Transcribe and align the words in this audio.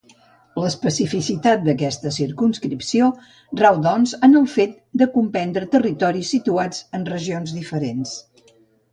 L'especificitat 0.61 1.65
d'aquesta 1.65 2.13
circumscripció 2.15 3.09
rau 3.61 3.77
doncs 3.83 4.13
en 4.27 4.33
el 4.39 4.47
fet 4.53 4.73
de 5.01 5.07
comprendre 5.17 5.67
territoris 5.75 6.31
situats 6.37 6.81
en 6.99 7.05
regions 7.11 7.53
diferents. 7.59 8.15